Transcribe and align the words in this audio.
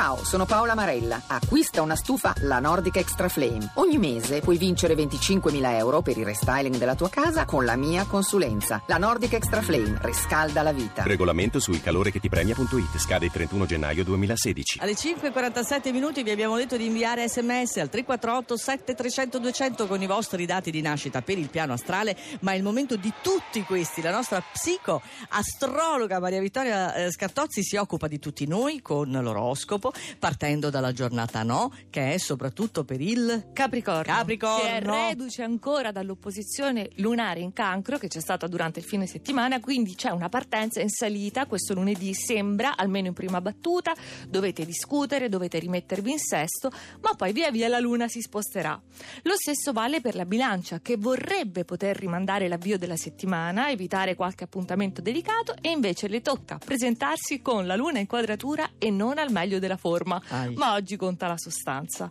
Ciao, 0.00 0.24
sono 0.24 0.46
Paola 0.46 0.74
Marella. 0.74 1.20
Acquista 1.26 1.82
una 1.82 1.94
stufa 1.94 2.32
La 2.38 2.58
Nordic 2.58 2.96
Extra 2.96 3.28
Flame. 3.28 3.72
Ogni 3.74 3.98
mese 3.98 4.40
puoi 4.40 4.56
vincere 4.56 4.94
25.000 4.94 5.74
euro 5.74 6.00
per 6.00 6.16
il 6.16 6.24
restyling 6.24 6.76
della 6.76 6.94
tua 6.94 7.10
casa 7.10 7.44
con 7.44 7.66
la 7.66 7.76
mia 7.76 8.06
consulenza. 8.06 8.82
La 8.86 8.96
Nordic 8.96 9.34
Extra 9.34 9.60
Flame 9.60 9.98
riscalda 10.00 10.62
la 10.62 10.72
vita. 10.72 11.02
Regolamento 11.02 11.60
su 11.60 11.72
ilcalorechettipremia.it 11.72 12.96
scade 12.96 13.26
il 13.26 13.30
31 13.30 13.66
gennaio 13.66 14.02
2016. 14.02 14.78
Alle 14.80 14.94
5.47 14.94 15.92
minuti 15.92 16.22
vi 16.22 16.30
abbiamo 16.30 16.56
detto 16.56 16.78
di 16.78 16.86
inviare 16.86 17.28
sms 17.28 17.76
al 17.76 17.90
348 17.90 18.56
7300 18.56 19.38
200 19.38 19.86
con 19.86 20.00
i 20.00 20.06
vostri 20.06 20.46
dati 20.46 20.70
di 20.70 20.80
nascita 20.80 21.20
per 21.20 21.36
il 21.36 21.50
piano 21.50 21.74
astrale, 21.74 22.16
ma 22.40 22.52
è 22.52 22.56
il 22.56 22.62
momento 22.62 22.96
di 22.96 23.12
tutti 23.20 23.62
questi. 23.64 24.00
La 24.00 24.12
nostra 24.12 24.42
psico 24.50 25.02
astrologa 25.28 26.18
Maria 26.20 26.40
Vittoria 26.40 26.94
eh, 26.94 27.12
Scartozzi 27.12 27.62
si 27.62 27.76
occupa 27.76 28.08
di 28.08 28.18
tutti 28.18 28.46
noi 28.46 28.80
con 28.80 29.10
l'oroscopo, 29.10 29.88
partendo 30.18 30.70
dalla 30.70 30.92
giornata 30.92 31.42
no, 31.42 31.72
che 31.90 32.14
è 32.14 32.18
soprattutto 32.18 32.84
per 32.84 33.00
il 33.00 33.48
Capricorno, 33.52 34.02
Capricorno. 34.02 34.58
che 34.60 34.76
è 34.76 34.80
reduce 34.80 35.42
ancora 35.42 35.92
dall'opposizione 35.92 36.90
lunare 36.96 37.40
in 37.40 37.52
cancro 37.52 37.98
che 37.98 38.08
c'è 38.08 38.20
stata 38.20 38.46
durante 38.46 38.80
il 38.80 38.84
fine 38.84 39.06
settimana, 39.06 39.60
quindi 39.60 39.94
c'è 39.94 40.10
una 40.10 40.28
partenza 40.28 40.80
in 40.80 40.88
salita 40.88 41.46
questo 41.46 41.74
lunedì 41.74 42.14
sembra, 42.14 42.76
almeno 42.76 43.08
in 43.08 43.14
prima 43.14 43.40
battuta, 43.40 43.94
dovete 44.28 44.64
discutere, 44.64 45.28
dovete 45.28 45.58
rimettervi 45.58 46.10
in 46.10 46.18
sesto, 46.18 46.70
ma 47.00 47.14
poi 47.14 47.32
via 47.32 47.50
via 47.50 47.68
la 47.68 47.78
luna 47.78 48.08
si 48.08 48.20
sposterà. 48.20 48.80
Lo 49.22 49.34
stesso 49.36 49.72
vale 49.72 50.00
per 50.00 50.14
la 50.14 50.24
bilancia 50.24 50.80
che 50.80 50.96
vorrebbe 50.96 51.64
poter 51.64 51.96
rimandare 51.96 52.48
l'avvio 52.48 52.78
della 52.78 52.96
settimana, 52.96 53.70
evitare 53.70 54.14
qualche 54.14 54.44
appuntamento 54.44 55.00
delicato 55.00 55.54
e 55.60 55.70
invece 55.70 56.08
le 56.08 56.20
tocca 56.20 56.58
presentarsi 56.64 57.40
con 57.40 57.66
la 57.66 57.76
luna 57.76 57.98
in 57.98 58.06
quadratura 58.06 58.70
e 58.78 58.90
non 58.90 59.18
al 59.18 59.30
meglio 59.30 59.58
della 59.58 59.76
forma. 59.80 60.20
Ai. 60.28 60.54
Ma 60.54 60.74
oggi 60.74 60.96
conta 60.96 61.26
la 61.26 61.38
sostanza. 61.38 62.10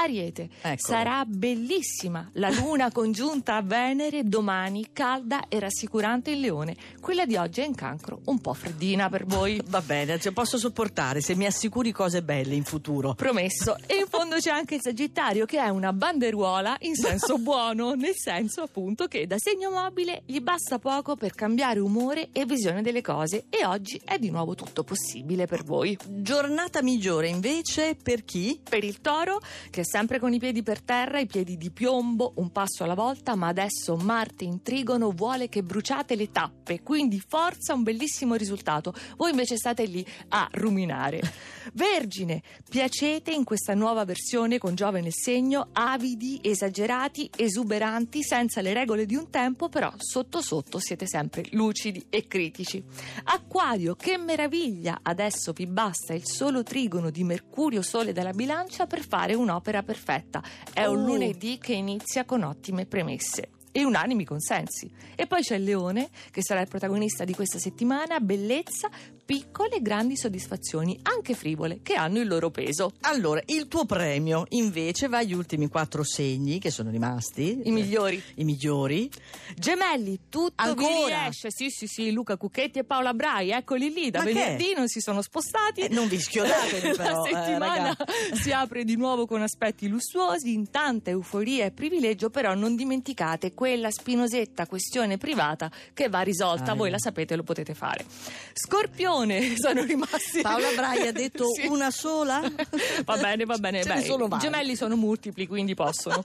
Ariete, 0.00 0.48
Eccolo. 0.60 0.76
sarà 0.76 1.24
bellissima 1.26 2.30
la 2.34 2.50
luna 2.50 2.90
congiunta 2.92 3.56
a 3.56 3.62
Venere 3.62 4.22
domani, 4.22 4.90
calda 4.92 5.48
e 5.48 5.58
rassicurante 5.58 6.30
in 6.30 6.40
Leone. 6.40 6.76
Quella 7.00 7.26
di 7.26 7.34
oggi 7.34 7.62
è 7.62 7.66
in 7.66 7.74
cancro, 7.74 8.20
un 8.26 8.40
po' 8.40 8.54
freddina 8.54 9.08
per 9.08 9.26
voi. 9.26 9.60
Va 9.66 9.80
bene, 9.80 10.20
cioè, 10.20 10.32
posso 10.32 10.56
sopportare 10.56 11.20
se 11.20 11.34
mi 11.34 11.46
assicuri 11.46 11.90
cose 11.90 12.22
belle 12.22 12.54
in 12.54 12.62
futuro. 12.62 13.14
Promesso. 13.14 13.76
E 13.86 13.96
in 13.96 14.06
fondo 14.08 14.36
c'è 14.36 14.50
anche 14.50 14.76
il 14.76 14.82
Sagittario 14.82 15.46
che 15.46 15.58
è 15.58 15.68
una 15.68 15.92
banderuola 15.92 16.76
in 16.82 16.94
senso 16.94 17.38
buono, 17.42 17.94
nel 17.94 18.14
senso 18.14 18.62
appunto 18.62 19.08
che 19.08 19.26
da 19.26 19.36
segno 19.36 19.70
mobile 19.70 20.22
gli 20.26 20.38
basta 20.38 20.78
poco 20.78 21.16
per 21.16 21.34
cambiare 21.34 21.80
umore 21.80 22.28
e 22.30 22.44
visione 22.44 22.82
delle 22.82 23.02
cose 23.02 23.46
e 23.50 23.66
oggi 23.66 24.00
è 24.04 24.16
di 24.16 24.30
nuovo 24.30 24.54
tutto 24.54 24.84
possibile 24.84 25.46
per 25.46 25.64
voi. 25.64 25.98
Giornata 26.06 26.82
migliore 26.82 27.26
invece 27.26 27.96
per 28.00 28.24
chi? 28.24 28.60
Per 28.62 28.84
il 28.84 29.00
toro, 29.00 29.40
che 29.70 29.86
sempre 29.88 30.18
con 30.18 30.34
i 30.34 30.38
piedi 30.38 30.62
per 30.62 30.82
terra, 30.82 31.18
i 31.18 31.24
piedi 31.24 31.56
di 31.56 31.70
piombo, 31.70 32.34
un 32.36 32.52
passo 32.52 32.84
alla 32.84 32.94
volta, 32.94 33.34
ma 33.34 33.48
adesso 33.48 33.96
Marte 33.96 34.44
in 34.44 34.60
trigono 34.60 35.12
vuole 35.12 35.48
che 35.48 35.62
bruciate 35.62 36.14
le 36.14 36.30
tappe, 36.30 36.82
quindi 36.82 37.24
forza 37.26 37.72
un 37.72 37.82
bellissimo 37.82 38.34
risultato. 38.34 38.92
Voi 39.16 39.30
invece 39.30 39.56
state 39.56 39.86
lì 39.86 40.04
a 40.28 40.46
ruminare. 40.52 41.22
Vergine, 41.72 42.42
piacete 42.68 43.30
in 43.30 43.44
questa 43.44 43.72
nuova 43.72 44.04
versione 44.04 44.58
con 44.58 44.74
Giove 44.74 45.00
nel 45.00 45.14
segno, 45.14 45.68
avidi, 45.72 46.38
esagerati, 46.42 47.30
esuberanti, 47.34 48.22
senza 48.22 48.60
le 48.60 48.74
regole 48.74 49.06
di 49.06 49.14
un 49.14 49.30
tempo, 49.30 49.70
però 49.70 49.90
sotto 49.96 50.42
sotto 50.42 50.78
siete 50.78 51.06
sempre 51.06 51.44
lucidi 51.52 52.04
e 52.10 52.26
critici. 52.26 52.84
Acquario, 53.24 53.94
che 53.94 54.18
meraviglia! 54.18 55.00
Adesso 55.02 55.52
vi 55.52 55.66
basta 55.66 56.12
il 56.12 56.26
solo 56.26 56.62
trigono 56.62 57.08
di 57.08 57.24
Mercurio 57.24 57.80
Sole 57.80 58.12
dalla 58.12 58.32
bilancia 58.32 58.86
per 58.86 59.06
fare 59.06 59.32
un'opera 59.32 59.67
perfetta. 59.82 60.42
È 60.72 60.84
un 60.86 61.00
Oh. 61.00 61.06
lunedì 61.06 61.58
che 61.58 61.72
inizia 61.74 62.24
con 62.24 62.42
ottime 62.42 62.86
premesse. 62.86 63.50
E 63.72 63.84
unanimi 63.84 64.24
consensi. 64.24 64.90
E 65.14 65.26
poi 65.26 65.42
c'è 65.42 65.56
il 65.56 65.64
Leone, 65.64 66.08
che 66.30 66.42
sarà 66.42 66.60
il 66.60 66.68
protagonista 66.68 67.24
di 67.24 67.34
questa 67.34 67.58
settimana, 67.58 68.18
bellezza, 68.20 68.88
piccole 69.24 69.76
e 69.76 69.82
grandi 69.82 70.16
soddisfazioni, 70.16 70.98
anche 71.02 71.34
frivole, 71.34 71.80
che 71.82 71.94
hanno 71.94 72.18
il 72.18 72.26
loro 72.28 72.50
peso. 72.50 72.92
Allora, 73.02 73.42
il 73.46 73.68
tuo 73.68 73.84
premio 73.84 74.44
invece 74.50 75.08
va 75.08 75.18
agli 75.18 75.34
ultimi 75.34 75.68
quattro 75.68 76.02
segni 76.02 76.58
che 76.58 76.70
sono 76.70 76.90
rimasti. 76.90 77.60
I 77.64 77.70
migliori. 77.70 78.22
I 78.36 78.44
migliori. 78.44 79.10
Gemelli, 79.54 80.20
tutto 80.28 80.62
Ancora? 80.62 80.88
vi 80.88 81.04
riesce. 81.12 81.50
Sì, 81.50 81.68
sì, 81.68 81.86
sì, 81.86 82.10
Luca 82.10 82.36
Cucchetti 82.36 82.78
e 82.78 82.84
Paola 82.84 83.12
Brai, 83.12 83.50
eccoli 83.50 83.92
lì, 83.92 84.10
da 84.10 84.20
Ma 84.20 84.24
che? 84.24 84.32
venerdì 84.32 84.72
non 84.74 84.88
si 84.88 85.00
sono 85.00 85.20
spostati. 85.20 85.80
Eh, 85.82 85.88
non 85.88 86.08
vi 86.08 86.18
schiodatevi 86.18 86.92
però, 86.96 87.22
La 87.22 87.28
eh, 87.28 87.32
settimana 87.34 87.94
raga. 87.98 88.04
si 88.34 88.50
apre 88.52 88.84
di 88.84 88.96
nuovo 88.96 89.26
con 89.26 89.42
aspetti 89.42 89.88
lussuosi, 89.88 90.52
in 90.54 90.70
tanta 90.70 91.10
euforia 91.10 91.66
e 91.66 91.70
privilegio, 91.70 92.30
però 92.30 92.54
non 92.54 92.76
dimenticate 92.76 93.52
quella 93.58 93.90
spinosetta 93.90 94.68
questione 94.68 95.18
privata 95.18 95.68
che 95.92 96.08
va 96.08 96.20
risolta. 96.20 96.70
Ah, 96.70 96.74
Voi 96.76 96.86
eh. 96.86 96.90
la 96.92 96.98
sapete, 97.00 97.34
lo 97.34 97.42
potete 97.42 97.74
fare. 97.74 98.04
Scorpione, 98.52 99.54
sono 99.58 99.82
rimasti. 99.82 100.42
Paola 100.42 100.68
Brai 100.76 101.08
ha 101.08 101.12
detto 101.12 101.44
Sì. 101.58 101.66
una 101.66 101.90
sola? 101.90 102.40
Va 103.04 103.16
bene, 103.16 103.44
va 103.46 103.56
bene. 103.58 103.82
Beh, 103.82 104.02
sono 104.02 104.26
I 104.26 104.38
gemelli 104.38 104.76
sono 104.76 104.94
multipli, 104.94 105.48
quindi 105.48 105.74
possono. 105.74 106.24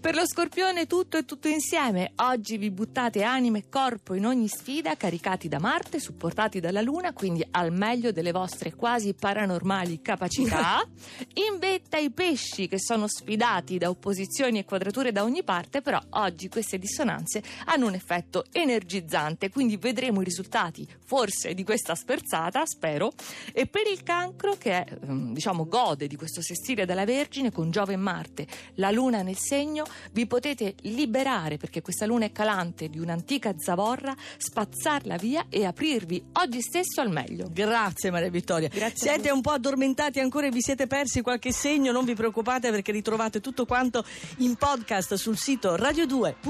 per 0.00 0.14
lo 0.14 0.24
scorpione 0.24 0.86
tutto 0.86 1.16
è 1.16 1.24
tutto 1.24 1.48
insieme. 1.48 2.12
Oggi 2.16 2.56
vi 2.58 2.70
buttate 2.70 3.24
anima 3.24 3.58
e 3.58 3.64
corpo 3.68 4.14
in 4.14 4.24
ogni 4.26 4.46
sfida, 4.46 4.96
caricati 4.96 5.48
da 5.48 5.58
Marte, 5.58 5.98
supportati 5.98 6.60
dalla 6.60 6.80
Luna, 6.80 7.12
quindi 7.12 7.44
al 7.50 7.72
meglio 7.72 8.12
delle 8.12 8.30
vostre 8.30 8.72
quasi 8.74 9.14
paranormali 9.14 10.00
capacità. 10.00 10.86
in 11.34 11.58
vetta 11.58 11.96
i 11.96 12.10
pesci 12.10 12.68
che 12.68 12.78
sono 12.78 13.08
sfidati 13.08 13.78
da 13.78 13.88
opposizioni 13.88 14.58
e 14.60 14.64
quadrature 14.64 15.10
da 15.10 15.24
ogni 15.24 15.42
parte, 15.42 15.80
però 15.82 16.00
oggi 16.10 16.48
queste 16.68 16.78
dissonanze 16.78 17.42
hanno 17.64 17.86
un 17.86 17.94
effetto 17.94 18.44
energizzante, 18.52 19.48
quindi 19.48 19.78
vedremo 19.78 20.20
i 20.20 20.24
risultati 20.24 20.86
forse 21.06 21.54
di 21.54 21.64
questa 21.64 21.94
sferzata, 21.94 22.66
spero. 22.66 23.12
E 23.54 23.66
per 23.66 23.86
il 23.90 24.02
cancro 24.02 24.56
che 24.58 24.84
è, 24.84 24.96
ehm, 25.04 25.32
diciamo 25.32 25.66
gode 25.66 26.06
di 26.06 26.16
questo 26.16 26.42
sestile 26.42 26.84
della 26.84 27.06
Vergine 27.06 27.50
con 27.50 27.70
Giove 27.70 27.94
e 27.94 27.96
Marte, 27.96 28.46
la 28.74 28.90
Luna 28.90 29.22
nel 29.22 29.38
segno, 29.38 29.86
vi 30.12 30.26
potete 30.26 30.74
liberare 30.82 31.56
perché 31.56 31.80
questa 31.80 32.04
Luna 32.04 32.26
è 32.26 32.32
calante 32.32 32.90
di 32.90 32.98
un'antica 32.98 33.54
zavorra, 33.56 34.14
spazzarla 34.36 35.16
via 35.16 35.46
e 35.48 35.64
aprirvi 35.64 36.22
oggi 36.34 36.60
stesso 36.60 37.00
al 37.00 37.10
meglio. 37.10 37.48
Grazie 37.50 38.10
Maria 38.10 38.28
Vittoria. 38.28 38.68
Grazie 38.68 39.12
siete 39.12 39.30
un 39.30 39.40
po' 39.40 39.52
addormentati 39.52 40.20
ancora 40.20 40.48
e 40.48 40.50
vi 40.50 40.60
siete 40.60 40.86
persi 40.86 41.22
qualche 41.22 41.52
segno, 41.52 41.92
non 41.92 42.04
vi 42.04 42.14
preoccupate 42.14 42.70
perché 42.70 42.92
ritrovate 42.92 43.40
tutto 43.40 43.64
quanto 43.64 44.04
in 44.38 44.56
podcast 44.56 45.14
sul 45.14 45.38
sito 45.38 45.76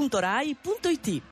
radio2.rai.it. 0.09 1.23